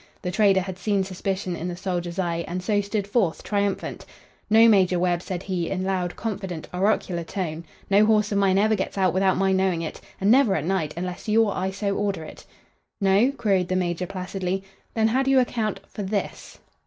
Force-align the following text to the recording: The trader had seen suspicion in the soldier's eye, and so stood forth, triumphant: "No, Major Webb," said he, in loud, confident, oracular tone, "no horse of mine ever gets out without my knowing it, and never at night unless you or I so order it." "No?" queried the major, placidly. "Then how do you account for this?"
The 0.23 0.31
trader 0.31 0.61
had 0.61 0.79
seen 0.79 1.03
suspicion 1.03 1.55
in 1.55 1.67
the 1.67 1.75
soldier's 1.77 2.17
eye, 2.17 2.43
and 2.47 2.63
so 2.63 2.81
stood 2.81 3.05
forth, 3.05 3.43
triumphant: 3.43 4.03
"No, 4.49 4.67
Major 4.67 4.97
Webb," 4.97 5.21
said 5.21 5.43
he, 5.43 5.69
in 5.69 5.83
loud, 5.83 6.15
confident, 6.15 6.67
oracular 6.73 7.23
tone, 7.23 7.65
"no 7.87 8.03
horse 8.07 8.31
of 8.31 8.39
mine 8.39 8.57
ever 8.57 8.73
gets 8.73 8.97
out 8.97 9.13
without 9.13 9.37
my 9.37 9.51
knowing 9.51 9.83
it, 9.83 10.01
and 10.19 10.31
never 10.31 10.55
at 10.55 10.65
night 10.65 10.95
unless 10.97 11.27
you 11.27 11.43
or 11.45 11.55
I 11.55 11.69
so 11.69 11.95
order 11.95 12.23
it." 12.23 12.47
"No?" 12.99 13.31
queried 13.33 13.67
the 13.67 13.75
major, 13.75 14.07
placidly. 14.07 14.63
"Then 14.95 15.09
how 15.09 15.21
do 15.21 15.29
you 15.29 15.39
account 15.39 15.79
for 15.87 16.01
this?" 16.01 16.57